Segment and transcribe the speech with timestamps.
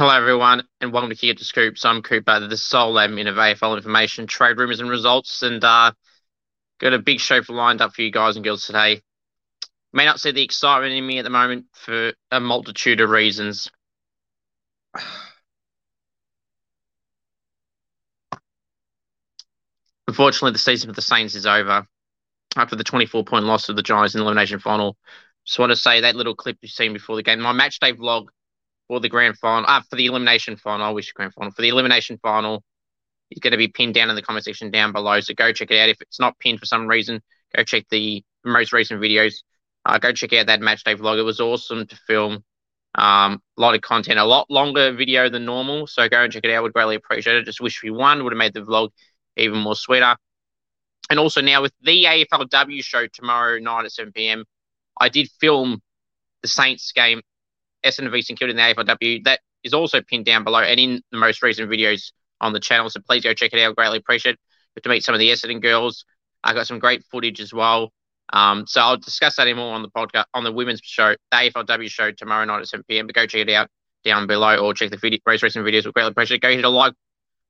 [0.00, 1.84] Hello, everyone, and welcome to Kick the Scoops.
[1.84, 5.42] I'm Cooper, the sole admin of AFL information, trade rumors, and results.
[5.42, 5.92] And uh,
[6.78, 9.02] got a big show lined up for you guys and girls today.
[9.92, 13.70] May not see the excitement in me at the moment for a multitude of reasons.
[20.08, 21.86] Unfortunately, the season for the Saints is over
[22.56, 24.96] after the 24 point loss of the Giants in the elimination final.
[25.44, 27.92] Just want to say that little clip you've seen before the game, my match day
[27.92, 28.28] vlog
[28.90, 31.62] for the grand final, uh, for the elimination final, I wish the grand final, for
[31.62, 32.64] the elimination final
[33.30, 35.20] is going to be pinned down in the comment section down below.
[35.20, 35.88] So go check it out.
[35.90, 37.22] If it's not pinned for some reason,
[37.56, 39.34] go check the most recent videos.
[39.84, 41.20] Uh, go check out that match day vlog.
[41.20, 42.42] It was awesome to film.
[42.96, 45.86] Um, a lot of content, a lot longer video than normal.
[45.86, 46.64] So go and check it out.
[46.64, 47.44] Would greatly appreciate it.
[47.44, 48.24] Just wish we won.
[48.24, 48.88] Would have made the vlog
[49.36, 50.16] even more sweeter.
[51.08, 54.46] And also now with the AFLW show tomorrow night at 7 p.m.,
[55.00, 55.80] I did film
[56.42, 57.20] the Saints game,
[57.84, 59.24] Essendon v St Kilda in the AFLW.
[59.24, 62.88] That is also pinned down below and in the most recent videos on the channel.
[62.90, 63.76] So please go check it out.
[63.76, 64.82] Greatly appreciate it.
[64.82, 66.04] To meet some of the Essendon girls.
[66.42, 67.92] I got some great footage as well.
[68.32, 71.88] Um, so I'll discuss that more on the podcast on the women's show, the AFLW
[71.90, 73.06] show tomorrow night at 7 p.m.
[73.06, 73.68] But go check it out
[74.04, 75.84] down below or check the video, most recent videos.
[75.84, 76.42] we greatly appreciate it.
[76.42, 76.94] Go hit a like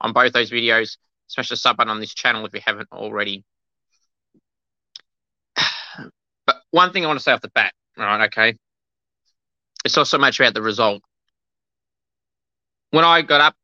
[0.01, 0.97] on both those videos.
[1.29, 3.45] Smash the sub button on this channel if you haven't already.
[6.47, 8.25] But one thing I want to say off the bat, right?
[8.27, 8.57] Okay.
[9.85, 11.03] It's not so much about the result.
[12.91, 13.55] When I got up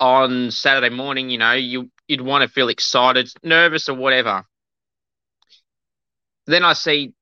[0.00, 4.44] on Saturday morning, you know, you you'd want to feel excited, nervous, or whatever.
[6.46, 7.12] Then I see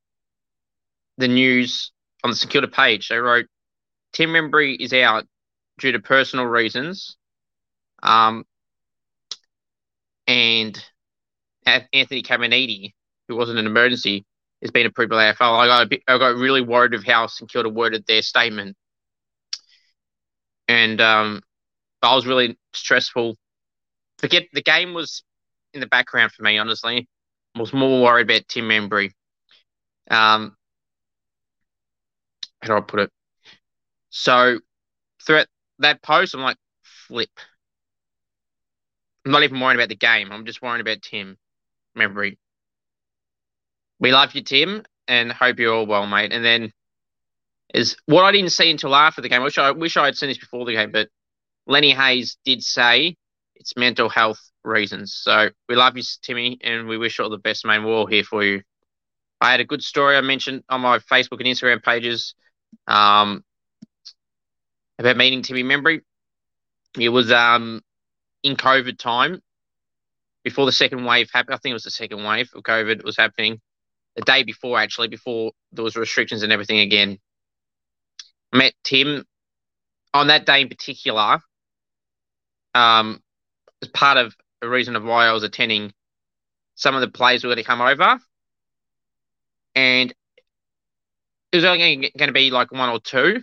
[1.19, 1.93] the news
[2.25, 3.09] on the Kilda page.
[3.09, 3.47] They wrote
[4.12, 5.27] Tim Membrey is out
[5.78, 7.16] due to personal reasons.
[8.03, 8.44] Um,
[10.27, 10.83] and
[11.66, 12.94] Anthony Caminiti,
[13.28, 14.25] who wasn't an emergency,
[14.62, 15.59] has been approved by AFL.
[15.59, 18.76] I got, bit, I got really worried of how St Kilda worded their statement.
[20.69, 21.43] And um,
[22.03, 23.37] I was really stressful.
[24.19, 25.25] Forget the game was
[25.75, 27.09] in the background for me, honestly.
[27.54, 29.12] I was more worried about Tim Membrey.
[30.10, 30.56] Um,
[32.62, 33.10] how do I put it?
[34.10, 34.59] So
[35.25, 35.47] throughout
[35.78, 37.31] that post, I'm like, flip.
[39.25, 40.32] I'm not even worried about the game.
[40.32, 41.37] I'm just worried about Tim
[41.97, 42.37] Membrey.
[44.00, 46.33] We love you, Tim, and hope you're all well, mate.
[46.33, 46.72] And then
[47.72, 49.43] is what I didn't see until after the game.
[49.43, 51.09] I wish I wish I had seen this before the game, but
[51.66, 53.16] Lenny Hayes did say
[53.55, 55.15] it's mental health reasons.
[55.15, 57.78] So we love you, Timmy, and we wish all the best, mate.
[57.78, 58.62] We're all here for you.
[59.41, 62.34] I had a good story I mentioned on my Facebook and Instagram pages
[62.87, 63.44] um,
[64.99, 66.00] about meeting Timmy Membrey.
[66.98, 67.80] It was um,
[68.42, 69.41] in COVID time,
[70.45, 71.54] before the second wave happened.
[71.54, 73.60] I think it was the second wave of COVID was happening.
[74.21, 77.19] The day before, actually, before there was restrictions and everything again.
[78.53, 79.25] Met Tim
[80.13, 81.39] on that day in particular.
[82.75, 83.22] Um,
[83.81, 85.95] as part of the reason of why I was attending,
[86.75, 88.21] some of the players were going to come over,
[89.75, 90.13] and
[91.51, 93.43] it was only going to be like one or two,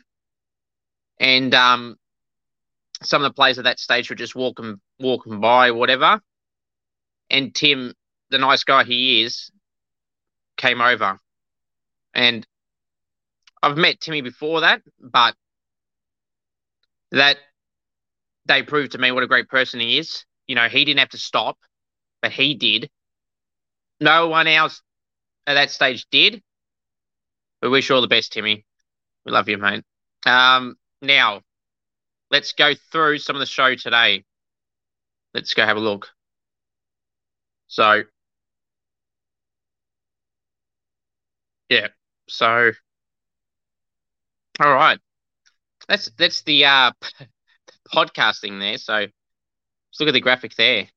[1.19, 1.97] and um,
[3.01, 6.21] some of the players at that stage were just walking walking by, whatever.
[7.31, 7.95] And Tim,
[8.29, 9.49] the nice guy he is,
[10.57, 11.19] came over.
[12.13, 12.45] And
[13.61, 15.35] I've met Timmy before that, but
[17.11, 17.37] that
[18.45, 20.25] they proved to me what a great person he is.
[20.47, 21.57] You know, he didn't have to stop,
[22.21, 22.89] but he did.
[23.99, 24.81] No one else
[25.45, 26.41] at that stage did.
[27.61, 28.65] We wish you all the best, Timmy.
[29.25, 29.83] We love you, mate.
[30.25, 31.41] Um, now,
[32.31, 34.23] let's go through some of the show today.
[35.33, 36.09] Let's go have a look.
[37.67, 38.03] So,
[41.69, 41.87] yeah.
[42.29, 42.71] So,
[44.59, 44.99] all right.
[45.87, 46.91] That's that's the uh
[47.93, 48.77] podcasting there.
[48.77, 49.11] So, let's
[49.99, 50.89] look at the graphic there.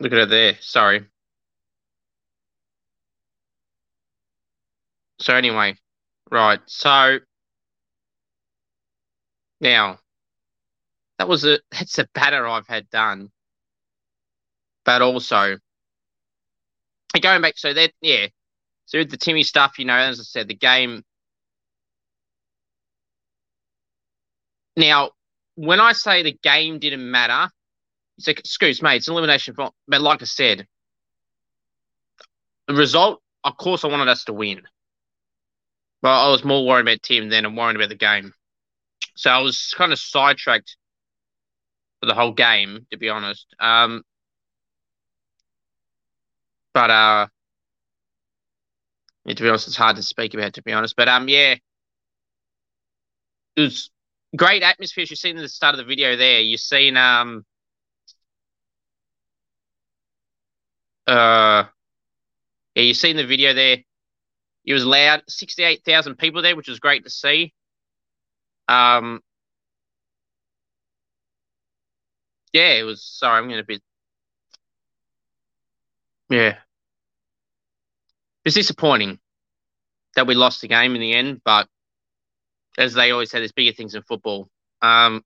[0.00, 0.56] Look at it there.
[0.60, 1.04] Sorry.
[5.20, 5.76] So anyway,
[6.30, 6.60] right.
[6.66, 7.18] So
[9.60, 9.98] now
[11.18, 13.30] that was a that's a banner I've had done.
[14.84, 15.58] But also
[17.20, 18.26] going back so that yeah.
[18.86, 21.02] So with the Timmy stuff, you know, as I said, the game
[24.76, 25.10] now
[25.56, 27.50] when I say the game didn't matter,
[28.18, 30.66] it's like excuse me, it's an elimination but like I said,
[32.66, 34.62] the result, of course I wanted us to win.
[36.02, 38.32] But I was more worried about Tim than I'm worried about the game.
[39.16, 40.76] So I was kind of sidetracked
[42.00, 43.46] for the whole game, to be honest.
[43.58, 44.02] Um,
[46.74, 47.26] but uh,
[49.24, 50.54] yeah, to be honest, it's hard to speak about.
[50.54, 51.56] To be honest, but um, yeah,
[53.56, 53.90] it was
[54.36, 55.04] great atmosphere.
[55.08, 56.40] You've seen at the start of the video there.
[56.40, 57.44] You've seen um
[61.06, 61.64] uh
[62.74, 63.78] yeah, you've seen the video there.
[64.66, 67.54] It was loud, sixty-eight thousand people there, which was great to see.
[68.68, 69.20] Um,
[72.52, 73.02] yeah, it was.
[73.04, 73.80] Sorry, I'm going to be.
[76.30, 76.56] Yeah,
[78.44, 79.18] it's disappointing
[80.16, 81.68] that we lost the game in the end, but
[82.78, 84.48] as they always say, there's bigger things in football.
[84.82, 85.24] Um,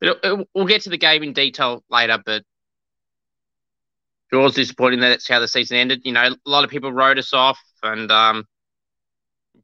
[0.00, 2.42] but it, it, we'll get to the game in detail later, but
[4.32, 6.02] it was disappointing that that's how the season ended.
[6.04, 8.44] You know, a lot of people wrote us off and um,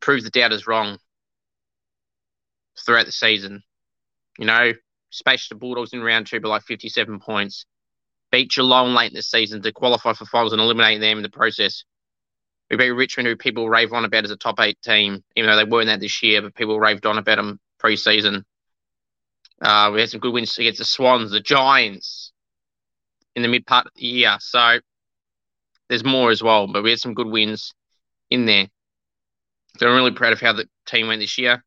[0.00, 0.98] proved the doubters wrong
[2.84, 3.62] throughout the season.
[4.38, 4.72] You know,
[5.10, 7.66] smashed the Bulldogs in round two by like 57 points.
[8.30, 11.84] Beat Geelong late the season to qualify for finals and eliminate them in the process.
[12.70, 15.56] We beat Richmond, who people rave on about as a top eight team, even though
[15.56, 18.44] they weren't that this year, but people raved on about them pre-season.
[19.60, 22.32] Uh, we had some good wins against the Swans, the Giants
[23.34, 24.36] in the mid part of the year.
[24.40, 24.78] So
[25.88, 27.74] there's more as well, but we had some good wins
[28.30, 28.68] in there.
[29.78, 31.64] So I'm really proud of how the team went this year.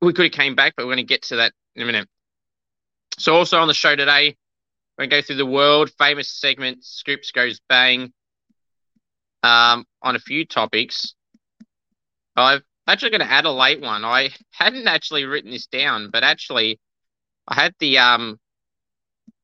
[0.00, 2.08] We could have came back, but we're going to get to that in a minute.
[3.18, 4.36] So also on the show today,
[5.00, 8.12] we're going to go through the world famous segment, Scoops Goes Bang
[9.42, 11.14] um, on a few topics.
[12.36, 14.04] I've actually going to add a late one.
[14.04, 16.80] I hadn't actually written this down, but actually,
[17.48, 18.38] I had the um,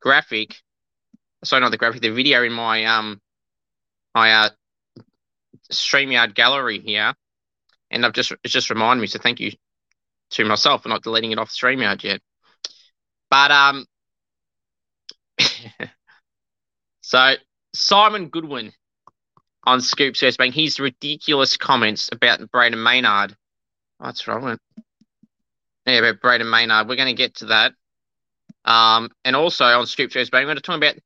[0.02, 0.56] graphic,
[1.42, 3.18] sorry, not the graphic, the video in my um,
[4.14, 4.50] my uh,
[5.72, 7.14] StreamYard gallery here,
[7.90, 9.06] and I've just it's just reminded me.
[9.06, 9.52] So thank you
[10.32, 12.20] to myself for not deleting it off StreamYard yet.
[13.30, 13.86] But um,
[17.00, 17.34] so
[17.74, 18.72] Simon Goodwin
[19.64, 20.52] on Scoops Goes Bang.
[20.52, 23.36] His ridiculous comments about Brayden Maynard.
[24.00, 24.58] Oh, that's wrong.
[25.86, 26.88] Yeah, about Brayden Maynard.
[26.88, 27.72] We're going to get to that.
[28.64, 30.96] Um, and also on Scoops Goes Bang, we're going to talk about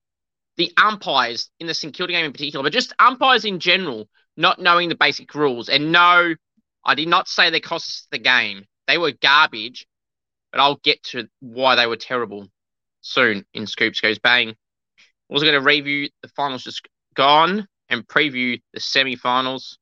[0.57, 4.59] the umpires in the St Kilda game in particular, but just umpires in general not
[4.59, 5.69] knowing the basic rules.
[5.69, 6.35] And no,
[6.85, 8.67] I did not say they cost us the game.
[8.87, 9.87] They were garbage,
[10.51, 12.49] but I'll get to why they were terrible
[13.01, 14.55] soon in Scoops Goes Bang.
[15.29, 19.79] Also going to review the finals just gone and preview the semi-finals.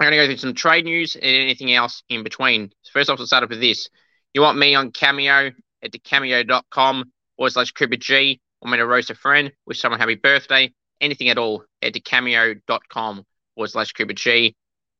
[0.00, 2.70] I'm going to go through some trade news and anything else in between.
[2.82, 3.88] So First off, we'll start off with this.
[4.32, 5.50] You want me on Cameo?
[5.82, 8.40] at to cameo.com or slash Cooper G.
[8.62, 9.52] Want me to roast a friend?
[9.66, 10.72] Wish someone happy birthday?
[11.00, 11.64] Anything at all?
[11.82, 13.24] at to cameo.com
[13.56, 14.54] or slash G.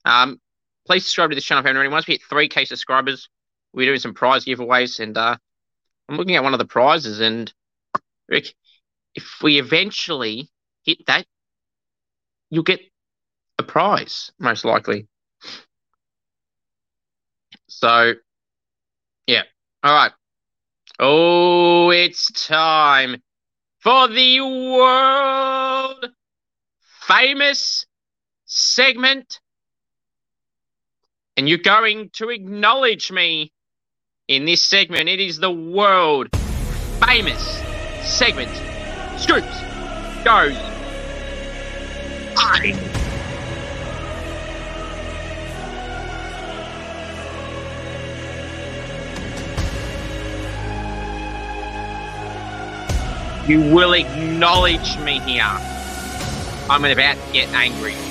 [0.05, 0.41] Um,
[0.87, 2.09] please subscribe to this channel if anyone wants.
[2.09, 3.29] We hit 3K subscribers.
[3.75, 5.37] We're doing some prize giveaways and uh,
[6.11, 7.52] I'm looking at one of the prizes and
[8.29, 8.52] Rick,
[9.14, 10.50] if we eventually
[10.83, 11.25] hit that,
[12.50, 12.81] you'll get
[13.59, 15.07] a prize, most likely.
[17.69, 18.14] So,
[19.29, 19.43] yeah.
[19.85, 20.12] All right.
[20.99, 23.23] Oh, it's time
[23.79, 26.07] for the world
[27.02, 27.87] famous
[28.47, 29.40] segment.
[31.37, 33.52] And you're going to acknowledge me
[34.31, 35.09] in this segment.
[35.09, 36.29] It is the world
[37.05, 37.61] famous
[38.03, 38.51] segment.
[39.19, 39.61] Scoops
[40.25, 40.57] goes
[42.37, 42.77] I.
[53.49, 55.43] You will acknowledge me here.
[56.71, 58.10] I'm about to get angry.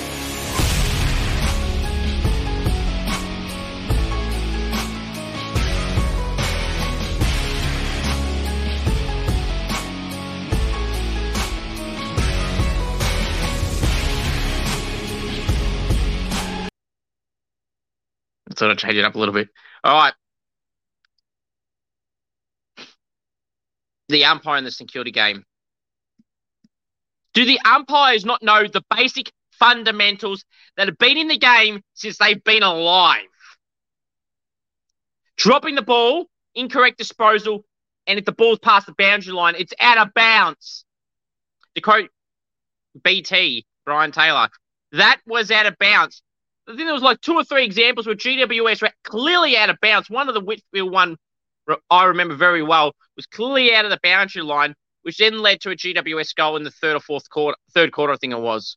[18.60, 19.48] Sort of change it up a little bit.
[19.82, 20.12] All right.
[24.08, 25.44] The umpire in the St Kilda game.
[27.32, 30.44] Do the umpires not know the basic fundamentals
[30.76, 33.26] that have been in the game since they've been alive?
[35.36, 37.64] Dropping the ball, incorrect disposal,
[38.06, 40.84] and if the ball's past the boundary line, it's out of bounds.
[41.76, 42.10] To quote
[43.02, 44.48] BT, Brian Taylor,
[44.92, 46.22] that was out of bounds.
[46.68, 49.78] I think there was like two or three examples where GWS were clearly out of
[49.80, 50.08] bounds.
[50.08, 51.16] One of the Whitfield one
[51.90, 55.70] I remember very well was clearly out of the boundary line, which then led to
[55.70, 58.76] a GWS goal in the third or fourth quarter, third quarter, I think it was,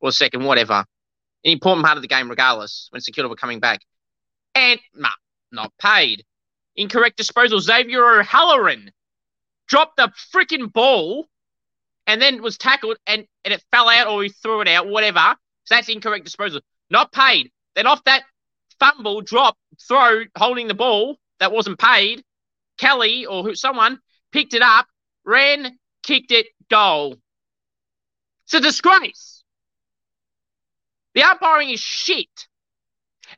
[0.00, 0.84] or second, whatever.
[1.44, 3.80] An important part of the game, regardless, when Kilda were coming back.
[4.54, 5.10] And, nah,
[5.52, 6.24] not paid.
[6.76, 7.60] Incorrect disposal.
[7.60, 8.90] Xavier O'Halloran
[9.68, 11.26] dropped the freaking ball
[12.06, 15.36] and then was tackled and, and it fell out or he threw it out, whatever.
[15.64, 17.50] So that's incorrect disposal not paid.
[17.74, 18.22] Then off that
[18.78, 22.24] fumble, drop, throw, holding the ball that wasn't paid.
[22.78, 23.98] Kelly or who, someone
[24.32, 24.86] picked it up,
[25.24, 27.16] ran, kicked it, goal.
[28.44, 29.42] It's a disgrace.
[31.14, 32.46] The umpiring is shit.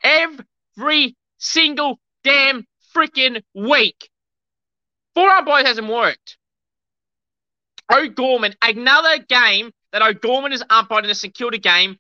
[0.03, 4.11] Every single damn freaking week.
[5.15, 6.37] Four umpires hasn't worked.
[7.93, 11.99] O'Gorman, another game that O'Gorman has umpired in a security game.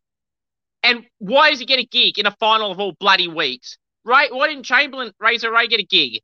[0.82, 3.78] And why does he get a gig in a final of all bloody weeks?
[4.04, 4.32] Right?
[4.32, 6.20] Why didn't Chamberlain, Razor Ray, get a gig?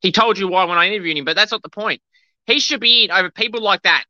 [0.00, 2.00] He told you why when I interviewed him, but that's not the point.
[2.46, 4.04] He should be in over people like that.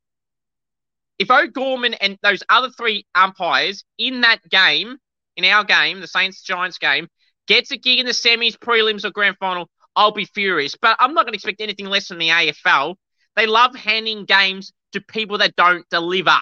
[1.18, 4.96] If O'Gorman and those other three umpires in that game,
[5.36, 7.08] in our game, the Saints Giants game,
[7.46, 10.76] gets a gig in the semis, prelims, or grand final, I'll be furious.
[10.80, 12.94] But I'm not going to expect anything less from the AFL.
[13.36, 16.38] They love handing games to people that don't deliver.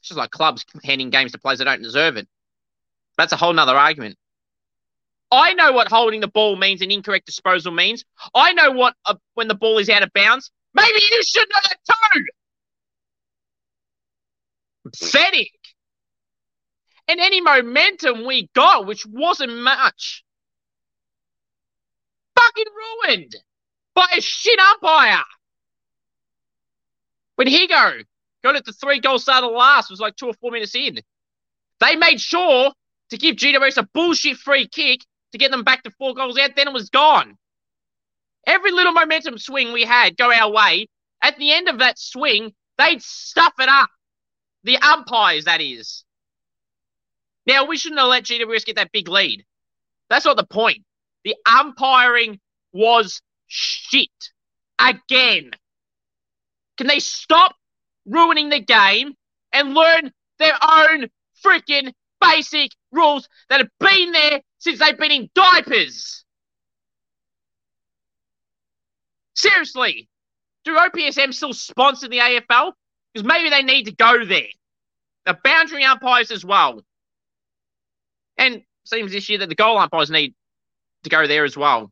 [0.00, 2.26] It's just like clubs handing games to players that don't deserve it.
[3.16, 4.16] That's a whole nother argument.
[5.30, 8.04] I know what holding the ball means and incorrect disposal means.
[8.34, 8.94] I know what
[9.34, 10.50] when the ball is out of bounds.
[10.74, 11.78] Maybe you should know that
[12.14, 12.24] too.
[14.90, 15.52] Pathetic.
[17.06, 20.24] And any momentum we got, which wasn't much,
[22.36, 22.64] fucking
[23.04, 23.36] ruined
[23.94, 25.24] by a shit umpire.
[27.36, 28.04] When Higo
[28.42, 30.74] got it to three goals out of the last, was like two or four minutes
[30.74, 31.00] in.
[31.80, 32.72] They made sure
[33.10, 35.00] to give GWS a bullshit free kick
[35.32, 37.36] to get them back to four goals out, then it was gone.
[38.46, 40.88] Every little momentum swing we had go our way.
[41.22, 43.90] At the end of that swing, they'd stuff it up.
[44.64, 46.04] The umpires, that is.
[47.46, 49.44] Now, we shouldn't have let GWS get that big lead.
[50.08, 50.84] That's not the point.
[51.24, 52.40] The umpiring
[52.72, 54.08] was shit.
[54.78, 55.50] Again.
[56.76, 57.54] Can they stop
[58.06, 59.14] ruining the game
[59.52, 61.08] and learn their own
[61.44, 66.24] freaking basic rules that have been there since they've been in diapers.
[69.34, 70.08] Seriously,
[70.64, 72.72] do OPSM still sponsor the AFL?
[73.12, 74.48] Because maybe they need to go there.
[75.26, 76.82] The boundary umpires as well.
[78.36, 80.34] And seems this year that the goal umpires need
[81.04, 81.90] to go there as well.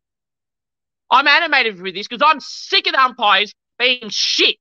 [1.11, 4.59] I'm animated with this because I'm sick of the umpires being shit.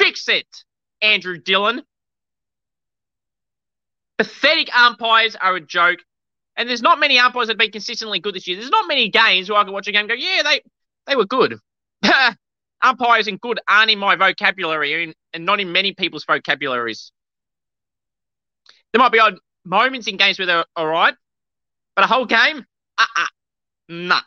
[0.00, 0.46] Fix it,
[1.02, 1.82] Andrew Dillon.
[4.16, 5.98] Pathetic umpires are a joke.
[6.56, 8.56] And there's not many umpires that have been consistently good this year.
[8.56, 10.62] There's not many games where I can watch a game and go, yeah, they,
[11.06, 11.58] they were good.
[12.82, 17.12] umpires and good aren't in my vocabulary and not in many people's vocabularies.
[18.92, 21.14] There might be odd moments in games where they're all right,
[21.94, 22.64] but a whole game,
[22.96, 23.26] uh-uh,
[23.90, 24.22] nah.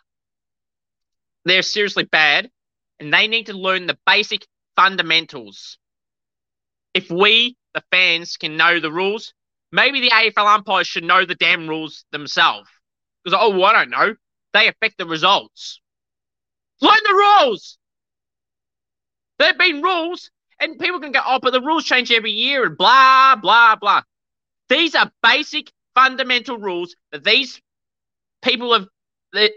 [1.46, 2.51] They're seriously bad,
[3.00, 5.77] and they need to learn the basic fundamentals.
[6.94, 9.34] If we, the fans, can know the rules,
[9.74, 12.70] Maybe the AFL umpires should know the damn rules themselves.
[13.24, 14.13] Because, oh, I don't know.
[14.53, 15.82] They affect the results.
[16.80, 17.80] Learn the rules.
[19.39, 22.68] There have been rules, and people can go, oh, but the rules change every year
[22.68, 24.03] and blah, blah, blah.
[24.70, 27.60] These are basic, fundamental rules that these
[28.44, 28.88] people have,
[29.32, 29.51] the,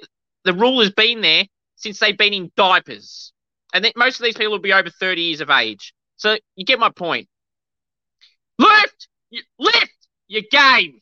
[0.44, 1.44] the rule has been there
[1.74, 3.34] since they've been in diapers.
[3.76, 5.92] And then most of these people will be over 30 years of age.
[6.16, 7.28] So you get my point.
[8.58, 9.08] Lift!
[9.58, 9.96] Lift!
[10.28, 11.00] your game.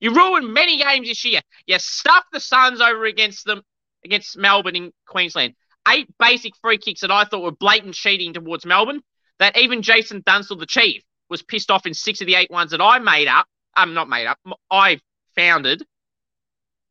[0.00, 1.40] You ruined many games this year.
[1.66, 3.62] You stuffed the Suns over against them
[4.04, 5.54] against Melbourne in Queensland.
[5.88, 9.00] Eight basic free kicks that I thought were blatant cheating towards Melbourne.
[9.38, 12.70] That even Jason Dunstall, the chief, was pissed off in six of the eight ones
[12.70, 13.46] that I made up.
[13.74, 14.38] I'm um, not made up.
[14.70, 15.00] I
[15.34, 15.84] founded.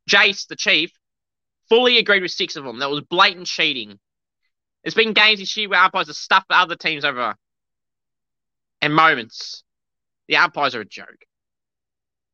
[0.08, 0.92] Jace, the chief,
[1.68, 2.78] fully agreed with six of them.
[2.78, 3.98] That was blatant cheating.
[4.86, 7.34] There's been games this year where umpires have stuffed other teams over.
[8.80, 9.64] And moments.
[10.28, 11.24] The umpires are a joke.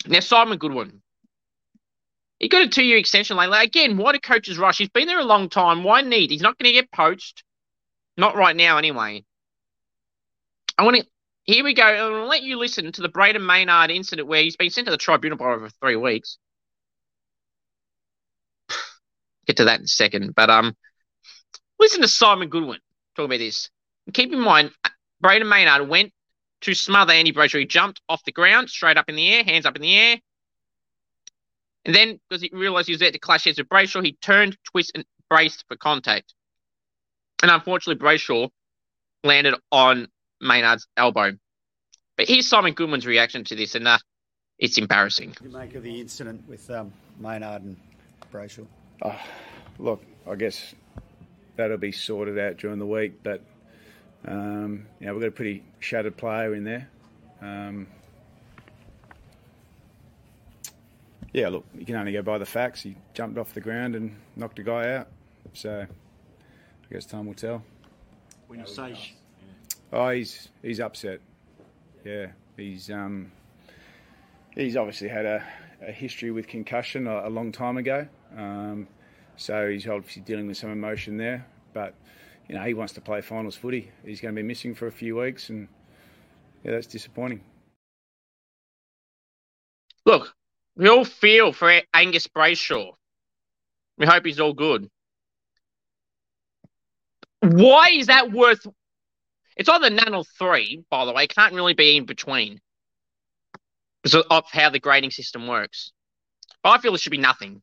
[0.07, 1.01] Now, Simon Goodwin.
[2.39, 3.57] He got a two year extension lately.
[3.59, 4.77] Again, why do coaches rush?
[4.77, 5.83] He's been there a long time.
[5.83, 6.31] Why need?
[6.31, 7.43] He's not going to get poached.
[8.19, 9.25] Not right now, anyway.
[10.77, 11.07] I want to.
[11.45, 12.11] Here we go.
[12.11, 14.99] To let you listen to the Brayden Maynard incident where he's been sent to the
[14.99, 16.37] tribunal for over three weeks.
[19.47, 20.35] Get to that in a second.
[20.35, 20.77] But um,
[21.83, 22.79] listen to Simon Goodwin
[23.17, 23.71] talk about this.
[24.07, 24.71] And keep in mind,
[25.23, 26.13] Brayden Maynard went
[26.63, 27.59] to smother Andy Brayshaw.
[27.59, 30.17] He jumped off the ground, straight up in the air, hands up in the air.
[31.85, 34.57] And then, because he realised he was there to clash heads with Brayshaw, he turned,
[34.65, 36.35] twist, and braced for contact.
[37.43, 38.49] And unfortunately, Brayshaw
[39.25, 40.07] landed on
[40.41, 41.33] Maynard's elbow.
[42.17, 43.99] But here's Simon Goodwin's reaction to this, and uh,
[44.59, 45.31] it's embarrassing.
[45.31, 47.77] What do you make of the incident with um, Maynard and
[48.33, 48.67] Brayshaw?
[49.03, 49.21] Oh,
[49.81, 50.75] look, I guess
[51.57, 53.43] that'll be sorted out during the week, but
[54.27, 56.89] um, you know, we've got a pretty shattered player in there.
[57.41, 57.87] Um,
[61.33, 62.83] yeah, look, you can only go by the facts.
[62.83, 65.09] He jumped off the ground and knocked a guy out.
[65.55, 67.63] So I guess time will tell.
[68.47, 69.15] When you say,
[69.93, 71.21] Oh, he's he's upset.
[72.05, 73.33] Yeah, he's um,
[74.55, 75.45] he's obviously had a,
[75.87, 78.07] a history with concussion a, a long time ago.
[78.37, 78.89] Um,
[79.37, 81.47] so he's obviously dealing with some emotion there.
[81.73, 81.95] But
[82.49, 83.91] you know, he wants to play finals footy.
[84.05, 85.69] He's going to be missing for a few weeks, and
[86.65, 87.43] yeah, that's disappointing.
[90.05, 90.35] Look,
[90.77, 92.93] we all feel for Angus Brayshaw.
[93.99, 94.89] We hope he's all good.
[97.41, 98.67] Why is that worth?
[99.57, 101.25] It's either none or three, by the way.
[101.25, 102.61] It can't really be in between
[104.03, 105.93] because of how the grading system works.
[106.63, 107.63] But I feel it should be nothing.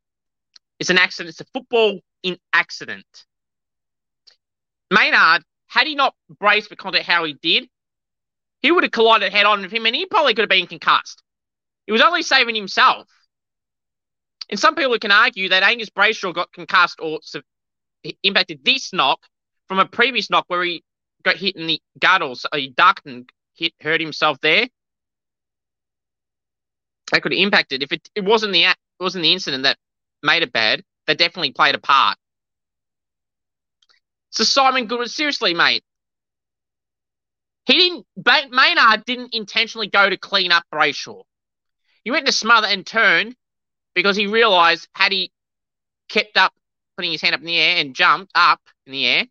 [0.79, 1.29] It's an accident.
[1.29, 3.05] It's a football in accident.
[4.91, 7.67] Maynard, had he not braced for contact how he did,
[8.61, 11.21] he would have collided head on with him and he probably could have been concussed.
[11.85, 13.07] He was only saving himself.
[14.49, 17.19] And some people can argue that Angus Brayshaw got concussed or
[18.23, 19.19] impacted this knock
[19.67, 20.83] from a previous knock where he
[21.23, 24.67] got hit in the gut or so he ducked and hit hurt himself there.
[27.11, 27.83] That could have impacted.
[27.83, 29.77] If it, it wasn't the it wasn't the incident that
[30.23, 32.17] made it bad, that definitely played a part.
[34.31, 35.83] So Simon Goodwin, seriously, mate.
[37.65, 38.05] He didn't
[38.51, 41.23] Maynard didn't intentionally go to clean up Brayshaw.
[42.03, 43.35] He went to smother and turn
[43.93, 45.31] because he realised had he
[46.09, 46.53] kept up
[46.95, 49.25] putting his hand up in the air and jumped up in the air,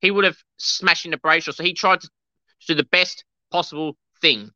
[0.00, 1.54] he would have smashed into Brayshaw.
[1.54, 2.10] So he tried to
[2.66, 4.50] do the best possible thing.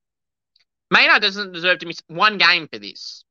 [0.90, 3.24] Maynard doesn't deserve to miss one game for this.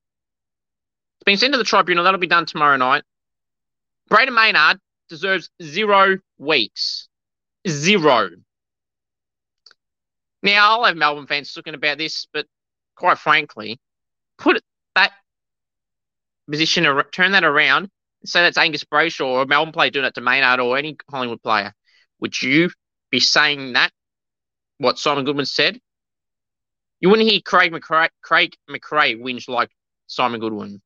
[1.27, 2.05] Been sent to the tribunal.
[2.05, 3.03] That'll be done tomorrow night.
[4.09, 7.09] Brayden Maynard deserves zero weeks.
[7.67, 8.29] Zero.
[10.41, 12.45] Now, I'll have Melbourne fans talking about this, but
[12.95, 13.77] quite frankly,
[14.37, 14.63] put
[14.95, 15.11] that
[16.49, 17.89] position, turn that around,
[18.23, 21.43] say that's Angus Brayshaw or a Melbourne player doing it to Maynard or any Collingwood
[21.43, 21.73] player.
[22.21, 22.69] Would you
[23.11, 23.91] be saying that?
[24.77, 25.81] What Simon Goodwin said?
[27.01, 29.71] You wouldn't hear Craig McRae, Craig McRae whinge like
[30.07, 30.81] Simon Goodwin.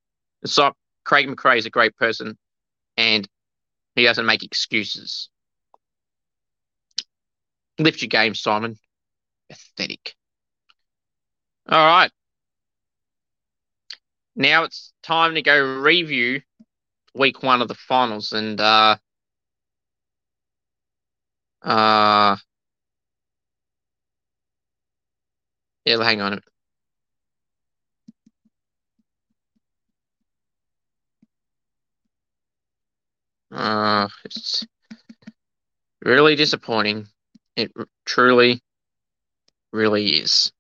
[0.46, 0.74] So
[1.04, 2.38] Craig McRae is a great person,
[2.98, 3.28] and
[3.96, 5.30] he doesn't make excuses.
[7.80, 8.78] Lift your game, Simon.
[9.50, 10.16] Pathetic.
[11.70, 12.12] All right.
[14.36, 16.42] Now it's time to go review
[17.14, 18.98] week one of the finals and uh
[21.64, 22.36] uh,
[25.86, 26.42] yeah, hang on.
[33.52, 34.66] Uh, it's
[36.04, 37.08] really disappointing.
[37.56, 37.72] It
[38.06, 38.62] truly,
[39.74, 40.52] really is.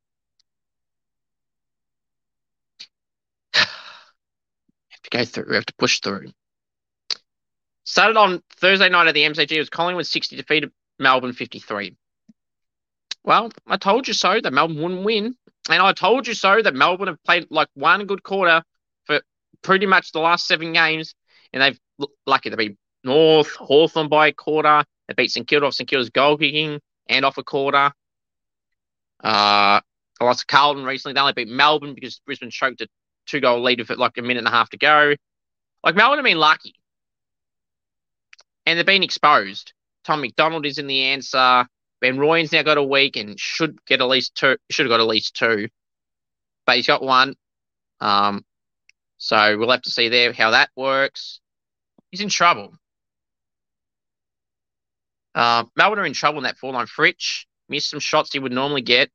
[3.53, 3.67] have
[5.03, 5.45] to go through.
[5.49, 6.31] We have to push through.
[7.85, 9.51] Started on Thursday night at the MCG.
[9.51, 11.95] It was Collingwood 60 defeated Melbourne 53.
[13.23, 15.35] Well, I told you so that Melbourne wouldn't win.
[15.69, 18.63] And I told you so that Melbourne have played like one good quarter
[19.05, 19.21] for
[19.61, 21.13] pretty much the last seven games.
[21.53, 21.79] And they've
[22.25, 24.83] lucky to beat North, Hawthorn by a quarter.
[25.07, 27.91] They beat St Kilda off St Kilda's goal kicking and off a quarter.
[29.23, 29.81] Uh,
[30.21, 31.13] I lost to Carlton recently.
[31.13, 32.87] They only beat Melbourne because Brisbane choked a
[33.25, 35.15] two goal lead with like a minute and a half to go.
[35.83, 36.75] Like Melbourne have been lucky.
[38.65, 39.73] And they've been exposed.
[40.03, 41.65] Tom McDonald is in the answer.
[41.99, 44.57] Ben Royan's now got a week and should get at least two.
[44.69, 45.69] Should have got at least two,
[46.65, 47.35] but he's got one.
[47.99, 48.43] Um,
[49.17, 51.39] so we'll have to see there how that works.
[52.11, 52.73] He's in trouble.
[55.33, 56.87] Uh, Melbourne are in trouble in that four line.
[56.87, 59.09] Fritsch missed some shots he would normally get.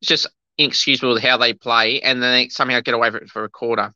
[0.00, 3.44] It's just inexcusable how they play, and then they somehow get away with it for
[3.44, 3.92] a quarter.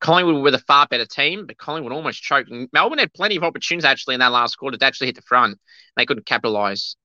[0.00, 2.50] Collingwood were the far better team, but Collingwood almost choked.
[2.72, 5.58] Melbourne had plenty of opportunities actually in that last quarter to actually hit the front.
[5.96, 6.96] They couldn't capitalise.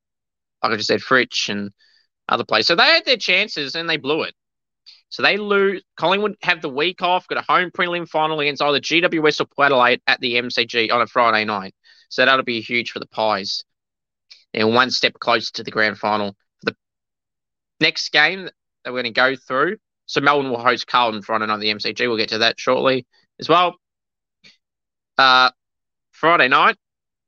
[0.64, 1.72] Like I just said, Fritsch and
[2.30, 2.68] other players.
[2.68, 4.36] So they had their chances and they blew it.
[5.12, 5.84] So they lose.
[5.97, 9.67] Collingwood have the week off, got a home prelim final against either GWS or Port
[9.67, 11.76] Adelaide at the MCG on a Friday night.
[12.10, 13.63] So that'll be huge for the Pies.
[14.54, 16.36] And one step closer to the grand final.
[16.60, 16.76] For the
[17.80, 19.78] next game that we're going to go through
[20.12, 22.00] so Melbourne will host Carlton Friday night at the MCG.
[22.06, 23.08] We'll get to that shortly
[23.39, 23.76] as well.
[25.17, 25.52] Uh,
[26.12, 26.76] Friday night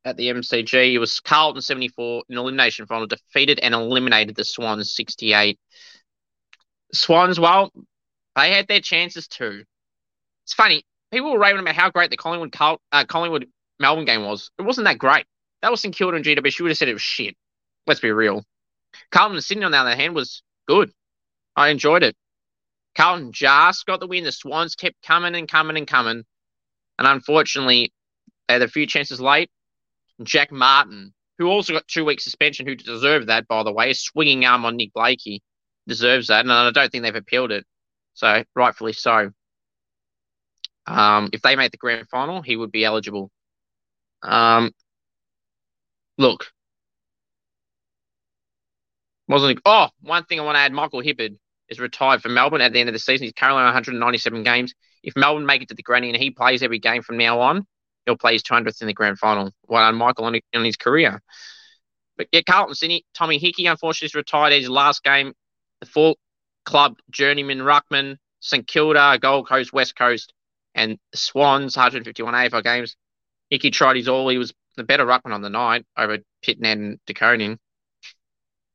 [0.04, 4.93] at the MCG, it was Carlton 74 in elimination final, defeated and eliminated the Swans
[4.93, 5.58] 68.
[6.94, 7.72] Swans, well,
[8.36, 9.64] they had their chances too.
[10.44, 10.86] It's funny.
[11.12, 13.48] People were raving about how great the Collingwood Carl, uh, Collingwood
[13.80, 14.50] Melbourne game was.
[14.58, 15.26] It wasn't that great.
[15.62, 16.60] That was St Kilda and GW.
[16.60, 17.36] You would have said it was shit.
[17.88, 18.44] Let's be real.
[19.12, 20.92] Carlton Sydney, on the other hand, was good.
[21.56, 22.16] I enjoyed it.
[22.96, 24.24] Carlton just got the win.
[24.24, 26.24] The Swans kept coming and coming and coming.
[26.98, 27.94] And unfortunately,
[28.48, 29.50] they had a few chances late.
[30.22, 34.46] Jack Martin, who also got two weeks suspension, who deserved that, by the way, swinging
[34.46, 35.42] arm on Nick Blakey,
[35.88, 36.41] deserves that.
[36.41, 37.65] And I don't think they've appealed it.
[38.13, 39.32] So, rightfully so.
[40.86, 43.32] Um, if they made the grand final, he would be eligible.
[44.22, 44.72] Um,
[46.17, 46.52] look,
[49.28, 50.74] wasn't oh one thing I want to add.
[50.74, 51.38] Michael Hibberd
[51.69, 53.26] is retired for Melbourne at the end of the season.
[53.26, 54.74] He's currently on 197 games.
[55.02, 57.65] If Melbourne make it to the granny and he plays every game from now on,
[58.06, 59.52] he'll play his 200th in the grand final.
[59.67, 61.22] Well on Michael on, his career.
[62.17, 64.54] But yeah, Carlton Sydney, Tommy Hickey unfortunately retired.
[64.54, 65.34] His last game,
[65.84, 66.15] the four
[66.65, 70.34] club journeyman Ruckman, St Kilda, Gold Coast, West Coast,
[70.76, 72.96] and Swans, 151 AFL games.
[73.50, 74.30] Hickey tried his all.
[74.30, 77.60] He was the better Ruckman on the night over Pittonet and De Koning.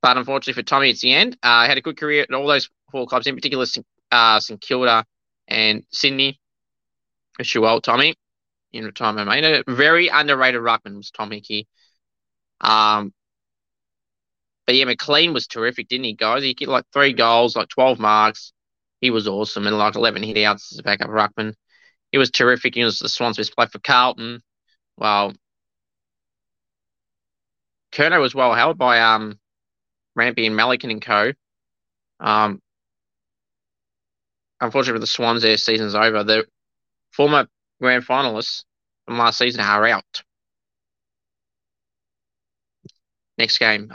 [0.01, 1.37] But unfortunately for Tommy, it's the end.
[1.42, 3.66] Uh, had a good career at all those four clubs, in particular
[4.12, 5.05] uh, St Kilda
[5.49, 6.38] and Sydney.
[7.38, 8.14] Wish you well, Tommy,
[8.73, 9.44] in retirement, mate.
[9.44, 11.66] A very underrated ruckman was Tom Hickey.
[12.61, 13.12] Um,
[14.69, 16.43] but yeah, McLean was terrific, didn't he, guys?
[16.43, 18.53] He get like three goals, like 12 marks.
[19.01, 21.55] He was awesome, and like 11 hit outs as a backup ruckman.
[22.13, 22.75] He was terrific.
[22.75, 24.43] He was the Swans' best player for Carlton.
[24.99, 25.33] Well,
[27.93, 29.39] Curnow was well held by um
[30.15, 31.33] Rampy and Melican and co.
[32.21, 32.61] Um,
[34.61, 36.25] unfortunately for the Swans, their season's over.
[36.25, 36.47] The
[37.13, 37.49] former
[37.81, 38.65] grand finalists
[39.07, 40.23] from last season are out.
[43.39, 43.91] Next game.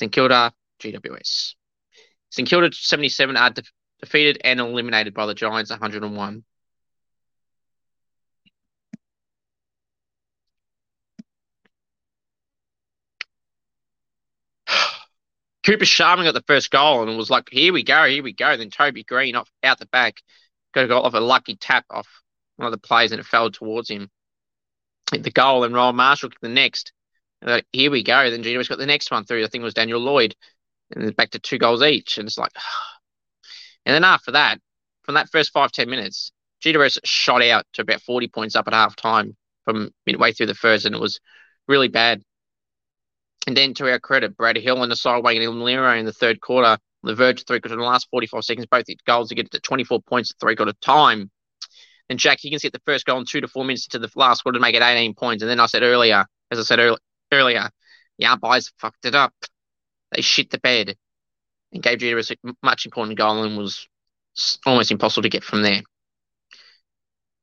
[0.00, 1.54] St Kilda, GWS.
[2.30, 3.62] St Kilda 77 are de-
[4.00, 6.42] defeated and eliminated by the Giants 101.
[15.66, 18.56] Cooper Sharman got the first goal and was like, here we go, here we go.
[18.56, 20.22] Then Toby Greene off out the back
[20.72, 22.08] got a goal off a lucky tap off
[22.56, 24.08] one of the players and it fell towards him.
[25.12, 26.94] Hit the goal and Rowan Marshall kicked the next.
[27.42, 28.30] Like, here we go.
[28.30, 29.44] Then GWS got the next one through.
[29.44, 30.34] I think it was Daniel Lloyd.
[30.94, 32.18] And back to two goals each.
[32.18, 32.52] And it's like,
[33.86, 34.58] and then after that,
[35.02, 38.74] from that first five, 10 minutes, GWS shot out to about 40 points up at
[38.74, 40.84] half time from midway through the first.
[40.84, 41.20] And it was
[41.66, 42.22] really bad.
[43.46, 46.40] And then to our credit, Brad Hill and the sideway and Lero in the third
[46.40, 49.30] quarter, on the verge of three quarters in the last 45 seconds, both hit goals
[49.30, 51.30] to get to 24 points at three quarter time.
[52.10, 54.42] And Jack Higgins hit the first goal in two to four minutes into the last
[54.42, 55.42] quarter to make it 18 points.
[55.42, 56.98] And then I said earlier, as I said earlier,
[57.30, 59.34] the umpires fucked it up.
[60.12, 60.96] They shit the bed
[61.72, 63.88] and gave GWS a much important goal and was
[64.66, 65.82] almost impossible to get from there.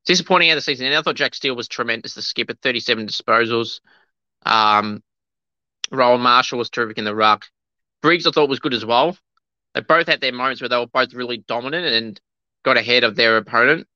[0.05, 0.87] Disappointing out of the season.
[0.87, 3.81] And I thought Jack Steele was tremendous, the skipper, 37 disposals.
[4.45, 5.03] Um,
[5.91, 7.45] Rowan Marshall was terrific in the ruck.
[8.01, 9.17] Briggs, I thought, was good as well.
[9.73, 12.21] They both had their moments where they were both really dominant and
[12.63, 13.87] got ahead of their opponent.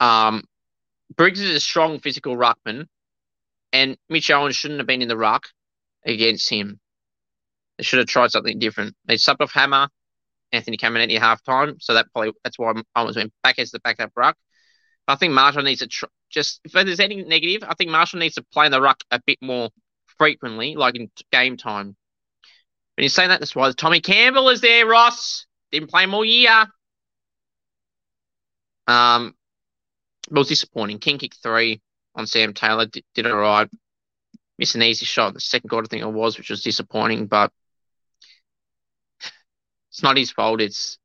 [0.00, 0.44] Um,
[1.16, 2.86] Briggs is a strong physical ruckman,
[3.76, 5.48] and Mitch Owens shouldn't have been in the ruck
[6.04, 6.80] against him.
[7.76, 8.96] They should have tried something different.
[9.04, 9.88] They subbed off Hammer,
[10.50, 13.80] Anthony Caminiti at half time, so that probably that's why Owens went back as the
[13.80, 14.36] backup ruck.
[15.06, 18.36] I think Marshall needs to tr- just if there's any negative, I think Marshall needs
[18.36, 19.68] to play in the ruck a bit more
[20.18, 21.96] frequently, like in game time.
[22.96, 25.46] When you say that, that's why Tommy Campbell is there, Ross.
[25.70, 26.66] Didn't play him all year.
[28.86, 29.34] Um,
[30.30, 30.98] it was disappointing.
[30.98, 31.82] King kick three
[32.16, 33.68] on Sam Taylor did, all right.
[34.58, 37.26] Missed an easy shot in the second quarter, I think it was, which was disappointing,
[37.26, 37.52] but
[39.90, 40.60] it's not his fault.
[40.60, 40.98] It's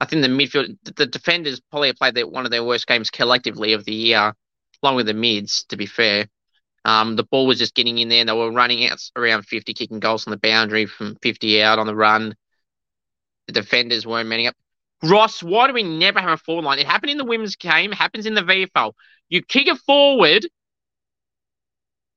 [0.00, 3.74] I think the midfield, the defenders probably played their, one of their worst games collectively
[3.74, 4.34] of the year,
[4.82, 5.64] along with the mids.
[5.64, 6.26] To be fair,
[6.84, 8.20] um, the ball was just getting in there.
[8.20, 11.78] And they were running out around 50, kicking goals on the boundary from 50 out
[11.78, 12.34] on the run.
[13.46, 14.56] The defenders weren't manning up.
[15.02, 16.78] Ross, why do we never have a forward line?
[16.78, 18.92] It happened in the women's game, happens in the VFL.
[19.28, 20.46] You kick it forward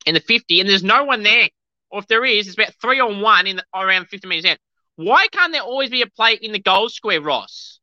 [0.05, 1.49] in the 50 and there's no one there.
[1.89, 4.57] Or if there is, it's about three on one in the, around 50 metres out.
[4.95, 7.79] Why can't there always be a play in the goal square, Ross?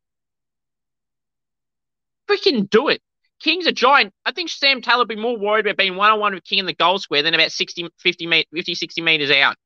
[2.29, 3.01] Freaking do it.
[3.41, 4.13] King's a giant.
[4.27, 6.59] I think Sam Taylor would be more worried about being one on one with King
[6.59, 9.57] in the goal square than about 60, 50, 50, 60 metres out.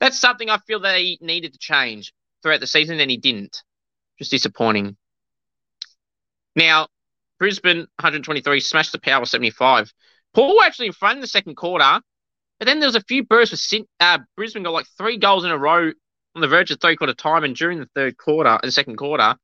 [0.00, 3.62] That's something I feel that he needed to change throughout the season, and he didn't.
[4.22, 4.96] Just disappointing.
[6.54, 6.86] Now,
[7.40, 9.92] Brisbane 123 smashed the power 75.
[10.32, 12.00] Port actually in front in the second quarter,
[12.60, 15.44] but then there was a few bursts with Sin- uh, Brisbane got like three goals
[15.44, 15.90] in a row
[16.36, 19.34] on the verge of three quarter time, and during the third quarter, the second quarter,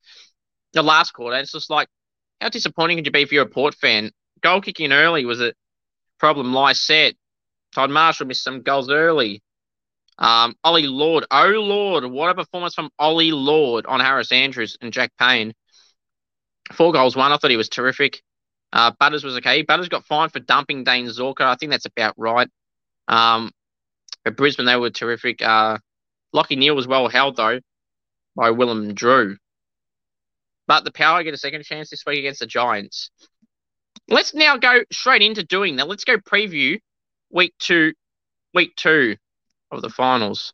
[0.75, 1.89] the last quarter, it's just like
[2.41, 4.13] how disappointing could you be if you're a Port fan?
[4.43, 5.55] Goal kicking early was a
[6.21, 6.55] problem.
[6.55, 7.17] Lycett.
[7.75, 9.43] Todd Marshall missed some goals early.
[10.19, 11.27] Um, Ollie Lord.
[11.31, 12.05] Oh, Lord.
[12.05, 15.55] What a performance from Ollie Lord on Harris Andrews and Jack Payne.
[16.73, 17.33] Four goals, one.
[17.33, 18.23] I thought he was terrific.
[18.73, 19.63] Uh, Butters was okay.
[19.63, 21.43] Butters got fined for dumping Dayne Zorko.
[21.43, 22.49] I think that's about right.
[23.07, 23.53] Um,
[24.27, 25.41] at Brisbane, they were terrific.
[25.41, 25.79] Uh,
[26.35, 27.61] Lachie Neale was well held, though,
[28.37, 29.37] by Willem Drew.
[30.67, 33.11] But the Power get a second chance this week against the Giants.
[34.09, 35.89] Let's now go straight into doing that.
[35.89, 36.79] Let's go preview
[37.31, 37.95] week two,
[38.53, 39.17] week two
[39.71, 40.53] of the finals.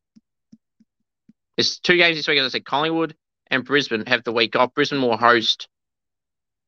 [1.56, 3.14] There's two games this week, as I said, Collingwood
[3.48, 4.74] and Brisbane have the week off.
[4.74, 5.68] Brisbane will host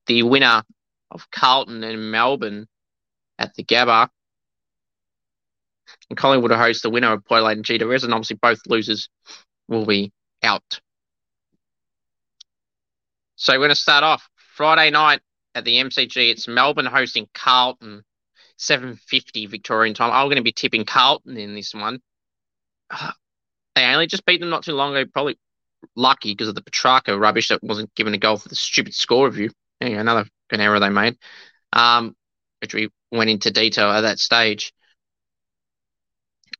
[0.06, 0.62] the winner
[1.10, 2.68] of Carlton and Melbourne
[3.38, 4.08] at the Gabba.
[6.10, 9.08] And Collingwood will host the winner of Port Adelaide and GWS, and obviously both losers
[9.68, 10.80] will be out.
[13.36, 15.20] So we're going to start off Friday night
[15.54, 16.30] at the MCG.
[16.30, 18.02] It's Melbourne hosting Carlton,
[18.58, 20.12] 7.50 Victorian time.
[20.12, 22.00] I'm going to be tipping Carlton in this one.
[23.76, 25.08] They only just beat them not too long ago.
[25.12, 25.38] Probably
[25.94, 29.26] lucky because of the Petracca rubbish that wasn't given a goal for the stupid score
[29.26, 29.50] review.
[29.80, 31.18] Another an error they made,
[31.72, 32.16] um,
[32.62, 34.72] which we went into detail at that stage.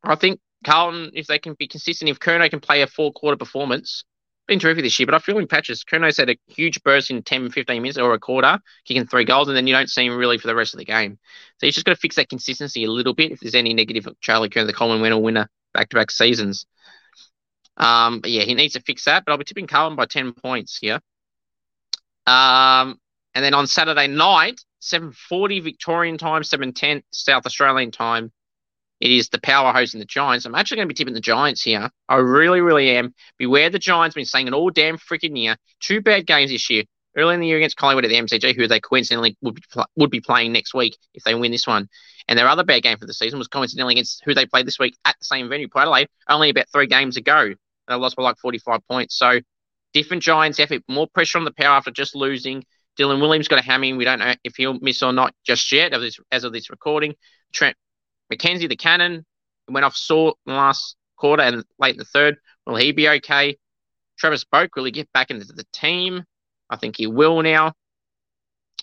[0.02, 3.36] I think Carlton, if they can be consistent, if Curnow can play a four quarter
[3.36, 4.04] performance,
[4.46, 5.84] been terrific this year, but I feel in patches.
[5.84, 9.48] Curnow's had a huge burst in 10, 15 minutes or a quarter, kicking three goals,
[9.48, 11.18] and then you don't see him really for the rest of the game.
[11.58, 14.06] So he's just got to fix that consistency a little bit if there's any negative
[14.20, 16.66] Charlie Curnow, the Coleman winner winner back to back seasons.
[17.76, 19.24] Um, but yeah, he needs to fix that.
[19.24, 21.00] But I'll be tipping Carlton by 10 points here.
[22.26, 22.98] Um,
[23.34, 28.32] and then on Saturday night, 7.40 Victorian time, 7.10 South Australian time,
[29.00, 30.46] it is the power hosting the Giants.
[30.46, 31.90] I'm actually going to be tipping the Giants here.
[32.08, 33.14] I really, really am.
[33.36, 34.14] Beware the Giants.
[34.14, 35.56] Been saying it all damn freaking year.
[35.80, 36.84] Two bad games this year.
[37.14, 39.62] Early in the year against Collingwood at the MCG, who they coincidentally would be,
[39.96, 41.88] would be playing next week if they win this one.
[42.28, 44.78] And their other bad game for the season was coincidentally against who they played this
[44.78, 47.54] week at the same venue, Port Adelaide, only about three games ago.
[47.88, 49.16] They lost by like 45 points.
[49.16, 49.40] So
[49.92, 52.64] different Giants effort, more pressure on the power after just losing.
[52.98, 53.92] Dylan Williams got a hammy.
[53.92, 55.92] We don't know if he'll miss or not just yet
[56.32, 57.14] as of this recording.
[57.52, 57.76] Trent
[58.32, 59.24] McKenzie, the cannon,
[59.68, 62.36] went off sore in the last quarter and late in the third.
[62.66, 63.56] Will he be okay?
[64.18, 66.24] Travis Boak, will he get back into the team?
[66.70, 67.74] I think he will now.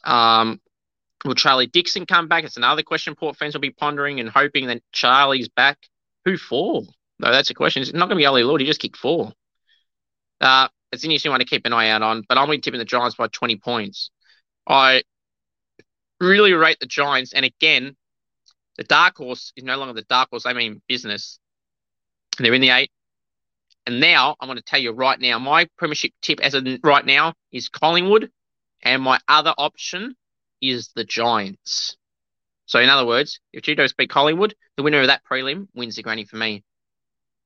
[0.04, 0.62] Um,
[1.26, 2.44] will Charlie Dixon come back?
[2.44, 5.78] It's another question Port fans will be pondering and hoping that Charlie's back.
[6.26, 6.84] Who for?
[7.20, 7.82] No, that's a question.
[7.82, 8.62] It's not going to be Ollie Lord.
[8.62, 9.34] He just kicked four.
[10.40, 12.62] Uh, it's an interesting one to keep an eye out on, but I'm going to
[12.62, 14.10] tipping the Giants by 20 points.
[14.68, 15.04] I
[16.20, 17.96] really rate the Giants, and again,
[18.78, 20.46] the dark horse is no longer the dark horse.
[20.46, 21.40] I mean business.
[22.38, 22.92] They're in the eight.
[23.86, 27.06] And now I'm going to tell you right now, my premiership tip as of right
[27.06, 28.32] now is Collingwood,
[28.82, 30.16] and my other option
[30.72, 31.98] is the Giants.
[32.66, 36.04] So in other words, if Cheetos beat Collingwood, the winner of that prelim wins the
[36.04, 36.64] granny for me,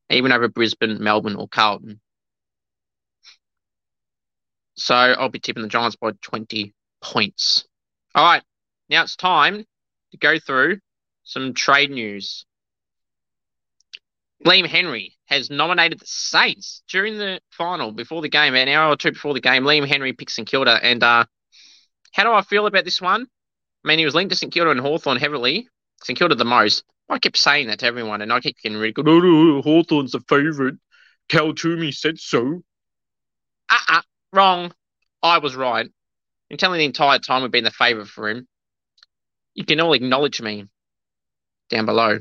[0.10, 2.00] even over Brisbane, Melbourne, or Carlton.
[4.76, 7.66] So I'll be tipping the Giants by 20 points.
[8.14, 8.44] All right,
[8.90, 9.66] now it's time
[10.12, 10.80] to go through
[11.24, 12.46] some trade news.
[14.46, 18.96] Liam Henry has nominated the Saints during the final before the game, an hour or
[18.96, 19.64] two before the game.
[19.64, 20.80] Liam Henry picks St Kilda.
[20.82, 21.26] And uh,
[22.14, 23.28] how do I feel about this one?
[23.84, 25.68] I mean, he was linked to St Kilda and Hawthorn heavily.
[26.04, 26.84] St Kilda the most.
[27.10, 29.08] I kept saying that to everyone, and I kept getting ridiculed.
[29.08, 30.76] Oh, no, Hawthorn's the favourite.
[31.30, 32.64] Cal Twomey said so.
[33.70, 34.02] Uh-uh,
[34.34, 34.74] wrong.
[35.22, 35.90] I was right.
[36.52, 38.48] I'm telling the entire time we've been the favourite for him.
[39.54, 40.66] You can all acknowledge me
[41.70, 42.20] down below.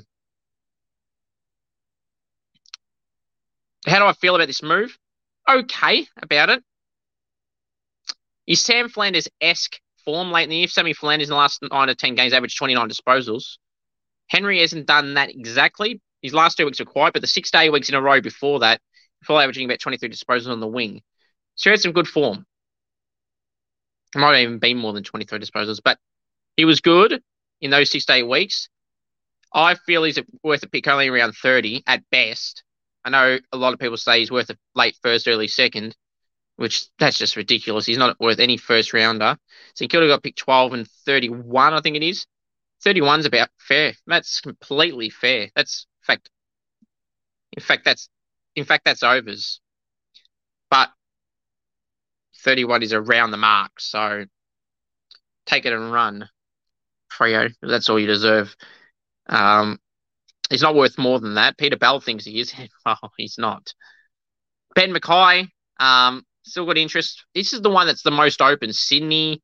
[3.87, 4.97] How do I feel about this move?
[5.49, 6.65] Okay about it.
[8.47, 10.69] Is Sam Flanders esque form late in the year?
[10.69, 13.59] Sammy Flanders in the last nine or ten games averaged 29 disposals.
[14.29, 16.01] Henry hasn't done that exactly.
[16.23, 18.61] His last two weeks were quiet, but the six day weeks in a row before
[18.61, 18.81] that,
[19.21, 21.03] before averaging about 23 disposals on the wing.
[21.55, 22.47] So he had some good form.
[24.15, 25.99] It might have even been more than 23 disposals, but
[26.57, 27.23] he was good
[27.61, 28.69] in those six day weeks.
[29.53, 32.63] I feel he's worth a pick only around 30 at best.
[33.05, 35.97] I know a lot of people say he's worth a late first, early second,
[36.57, 37.87] which that's just ridiculous.
[37.87, 39.37] He's not worth any first rounder.
[39.75, 42.27] St Kilda got picked 12 and 31, I think it is.
[42.85, 43.95] 31's about fair.
[44.07, 45.49] That's completely fair.
[45.55, 46.31] That's fact,
[47.53, 48.09] in fact, that's
[48.55, 49.61] in fact that's overs.
[50.71, 50.91] But
[52.43, 54.25] 31 is around the mark, so
[55.47, 56.29] take it and run,
[57.11, 57.53] Freo.
[57.63, 58.55] That's all you deserve.
[59.29, 59.79] Um,
[60.51, 61.59] he's not worth more than that.
[61.59, 62.53] Peter Bell thinks he is.
[62.87, 63.73] well, he's not.
[64.75, 65.49] Ben McKay,
[65.81, 67.25] um, still got interest.
[67.35, 68.73] This is the one that's the most open.
[68.73, 69.43] Sydney,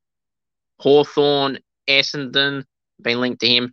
[0.79, 2.65] Hawthorn, Essendon
[3.01, 3.73] been linked to him.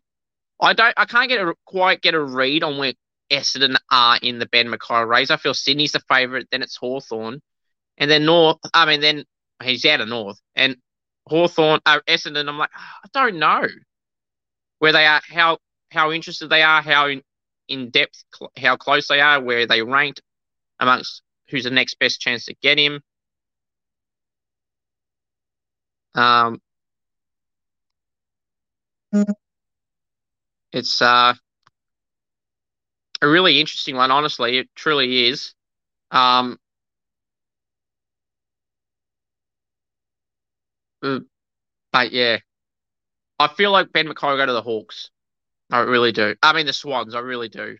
[0.61, 0.93] I don't.
[0.97, 2.93] I can't get a, quite get a read on where
[3.31, 5.31] Essendon are in the Ben McKay race.
[5.31, 7.41] I feel Sydney's the favourite, then it's Hawthorn,
[7.97, 8.57] and then North.
[8.73, 9.23] I mean, then
[9.63, 10.77] he's out of North and
[11.27, 12.49] Hawthorn, uh, Essendon.
[12.49, 13.67] I'm like, I don't know
[14.79, 15.59] where they are, how
[15.91, 17.21] how interested they are, how in,
[17.67, 20.21] in depth, cl- how close they are, where they ranked
[20.79, 23.01] amongst who's the next best chance to get him.
[26.15, 26.61] Um,
[30.71, 31.33] it's uh,
[33.21, 34.57] a really interesting one, honestly.
[34.57, 35.53] It truly is.
[36.11, 36.57] Um,
[41.03, 41.19] uh,
[41.91, 42.37] but yeah,
[43.39, 45.09] I feel like Ben will go to the Hawks.
[45.71, 46.35] I really do.
[46.41, 47.15] I mean, the Swans.
[47.15, 47.77] I really do.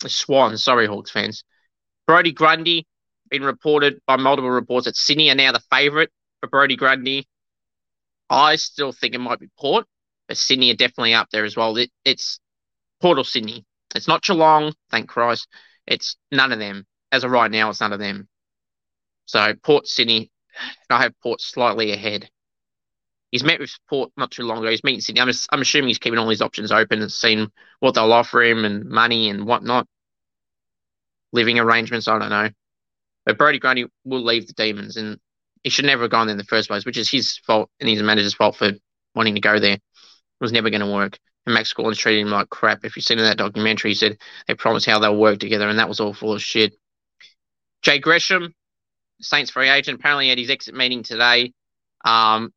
[0.00, 0.62] The Swans.
[0.62, 1.44] Sorry, Hawks fans.
[2.06, 2.86] Brodie Grundy
[3.30, 6.10] been reported by multiple reports that Sydney are now the favourite
[6.40, 7.26] for Brodie Grundy.
[8.28, 9.86] I still think it might be Port,
[10.28, 11.76] but Sydney are definitely up there as well.
[11.76, 12.40] It, it's
[13.00, 13.64] Port or Sydney.
[13.94, 15.48] It's not Geelong, thank Christ.
[15.86, 16.86] It's none of them.
[17.12, 18.28] As of right now, it's none of them.
[19.26, 20.30] So Port, Sydney,
[20.90, 22.28] I have Port slightly ahead.
[23.30, 24.70] He's met with Port not too long ago.
[24.70, 25.20] He's meeting Sydney.
[25.20, 28.64] I'm, I'm assuming he's keeping all his options open and seeing what they'll offer him
[28.64, 29.86] and money and whatnot.
[31.32, 32.48] Living arrangements, I don't know.
[33.24, 35.18] But Brodie Grundy will leave the Demons and
[35.66, 37.88] he should never have gone there in the first place, which is his fault and
[37.88, 38.70] his manager's fault for
[39.16, 39.72] wanting to go there.
[39.72, 39.80] It
[40.40, 41.18] was never going to work.
[41.44, 42.84] And Max Gawn's treated him like crap.
[42.84, 45.80] If you've seen in that documentary, he said they promised how they'll work together, and
[45.80, 46.74] that was all full of shit.
[47.82, 48.54] Jade Gresham,
[49.20, 51.52] Saints free agent, apparently at his exit meeting today,
[52.04, 52.52] um,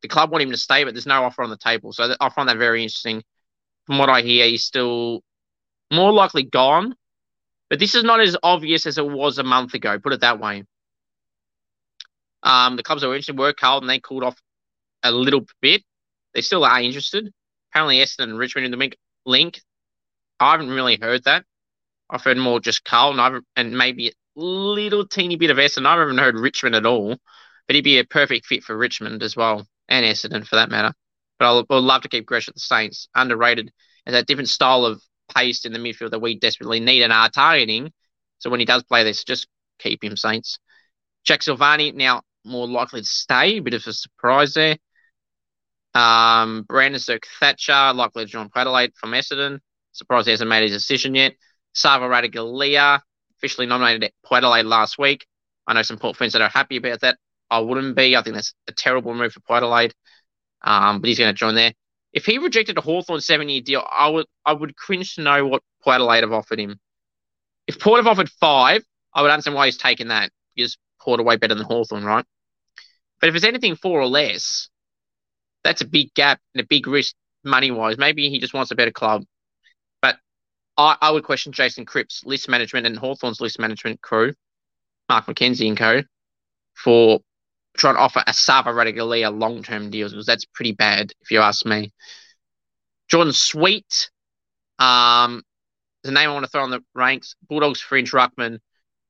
[0.00, 1.92] the club want him to stay, but there's no offer on the table.
[1.92, 3.24] So I find that very interesting.
[3.86, 5.20] From what I hear, he's still
[5.92, 6.94] more likely gone,
[7.68, 9.98] but this is not as obvious as it was a month ago.
[9.98, 10.64] Put it that way.
[12.44, 13.88] Um, the clubs that were interested were Carlton.
[13.88, 14.40] They cooled off
[15.02, 15.82] a little bit.
[16.34, 17.32] They still are interested.
[17.72, 18.92] Apparently, Essendon and Richmond in the
[19.26, 19.60] link.
[20.38, 21.44] I haven't really heard that.
[22.10, 25.86] I've heard more just Carlton and maybe a little teeny bit of Essendon.
[25.86, 27.16] I haven't heard Richmond at all,
[27.66, 30.92] but he'd be a perfect fit for Richmond as well and Essendon for that matter.
[31.38, 33.08] But I'll, love to keep Gresh at the Saints.
[33.14, 33.72] Underrated
[34.06, 35.02] and that different style of
[35.34, 37.92] pace in the midfield that we desperately need and are targeting.
[38.38, 40.58] So when he does play this, just keep him Saints.
[41.24, 43.56] Jack Silvagni now more likely to stay.
[43.56, 44.76] A bit of a surprise there.
[45.94, 49.60] Um, Brandon Zerk Thatcher likely to join Adelaide from Essendon.
[49.92, 51.34] Surprised he hasn't made his decision yet.
[51.72, 53.00] Sava Ratugolea
[53.38, 55.26] officially nominated at Adelaide last week.
[55.66, 57.18] I know some Port fans that are happy about that.
[57.50, 58.16] I wouldn't be.
[58.16, 59.94] I think that's a terrible move for Port Adelaide.
[60.62, 61.72] Um, but he's going to join there.
[62.12, 65.46] If he rejected a Hawthorn seven year deal, I would I would cringe to know
[65.46, 66.78] what Port Adelaide have offered him.
[67.66, 68.82] If Port have offered five,
[69.12, 72.24] I would understand why he's taken that because Port are way better than Hawthorn, right?
[73.20, 74.68] But if it's anything four or less,
[75.62, 77.98] that's a big gap and a big risk money wise.
[77.98, 79.24] Maybe he just wants a better club.
[80.02, 80.16] But
[80.76, 84.34] I, I would question Jason Cripps' list management and Hawthorn's list management crew,
[85.08, 86.02] Mark McKenzie and co,
[86.74, 87.20] for
[87.76, 91.40] trying to offer a Sava Ratugolea long term deals because that's pretty bad if you
[91.40, 91.92] ask me.
[93.10, 94.10] Jordon Sweet,
[94.78, 95.42] um,
[96.02, 97.34] the name I want to throw on the ranks.
[97.48, 98.58] Bulldogs fringe ruckman,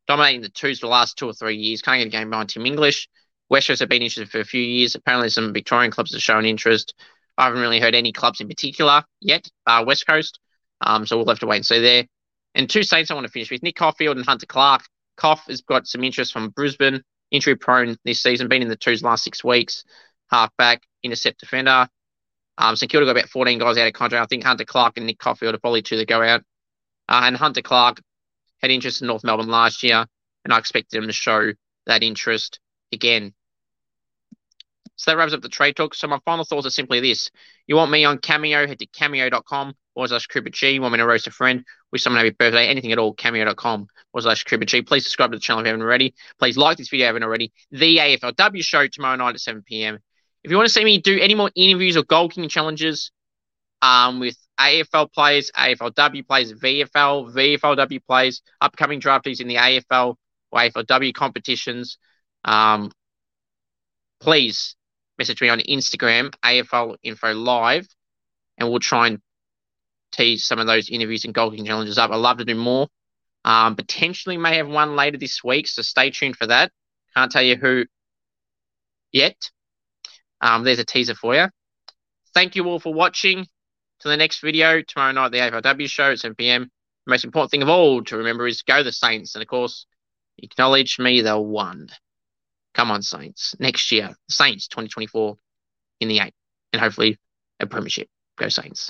[0.07, 1.83] dominating the twos for the last two or three years.
[1.83, 3.09] Can't get a game behind Tim English.
[3.55, 4.97] West have been interested for a few years.
[4.97, 6.93] Apparently, some Victorian clubs have shown interest.
[7.39, 9.49] I haven't really heard any clubs in particular yet.
[9.65, 10.41] Uh, West Coast,
[10.81, 12.05] um, so we'll have to wait and see there.
[12.57, 14.83] And two Saints I want to finish with Nick Coffield and Hunter Clark.
[15.17, 19.05] Coff has got some interest from Brisbane injury prone this season, been in the twos
[19.05, 19.85] last six weeks.
[20.33, 21.87] Halfback, intercept defender.
[22.59, 24.25] Um, St Kilda got about 14 guys out of contract.
[24.25, 26.43] I think Hunter Clark and Nick Coffield are probably two that go out.
[27.09, 28.01] Uh, and Hunter Clark
[28.61, 30.07] had interest in North Melbourne last year,
[30.45, 31.53] and I expected him to show
[31.87, 32.59] that interest
[32.91, 33.33] again.
[34.97, 35.95] So that wraps up the trade talk.
[35.95, 37.31] So my final thoughts are simply this.
[37.67, 40.71] You want me on Cameo, head to cameo.com or slash G.
[40.71, 43.89] You want me to roast a friend, wish someone happy birthday, anything at all, cameo.com
[44.13, 44.83] or slash G.
[44.83, 46.15] Please subscribe to the channel if you haven't already.
[46.39, 47.53] Please like this video if you haven't already.
[47.71, 49.99] The AFLW show tomorrow night at 7 p.m.
[50.43, 53.11] If you want to see me do any more interviews or goal kicking challenges
[53.83, 60.17] um, with AFL players, AFLW players, VFL, VFLW players, upcoming draftees in the AFL
[60.53, 61.99] or AFLW competitions,
[62.45, 62.93] um,
[64.21, 64.77] please
[65.19, 67.87] message me on Instagram, AFL Info Live,
[68.59, 69.19] and we'll try and
[70.13, 72.11] tease some of those interviews and goalkeeping challenges up.
[72.11, 72.89] I'd love to do more.
[73.45, 76.73] Um, potentially may have one later this week, so stay tuned for that.
[77.15, 77.85] Can't tell you who
[79.13, 79.37] yet.
[80.41, 81.49] Um, there's a teaser for you.
[82.33, 83.47] Thank you all for watching.
[84.01, 86.71] To the next video tomorrow night, the AFLW show at 7 p.m.
[87.07, 89.87] The most important thing of all to remember is go the Saints, and of course,
[90.39, 91.89] acknowledge me the one.
[92.75, 93.55] Come on, Saints.
[93.59, 95.37] Next year, Saints 2024
[96.01, 96.35] in the eight,
[96.73, 97.19] and hopefully
[97.61, 98.09] a premiership.
[98.37, 98.83] Go Saints.